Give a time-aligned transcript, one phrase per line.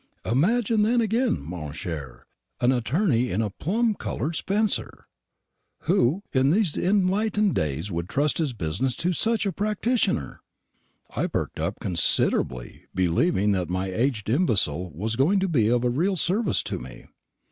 [0.25, 2.25] Imagine then again, mon cher,
[2.59, 5.05] an attorney in a plum coloured spencer!
[5.81, 10.41] Who, in these enlightened days, would trust his business to such a practitioner?
[11.15, 16.15] I perked up considerably, believing that my aged imbecile was going to be of real
[16.15, 17.05] service to me.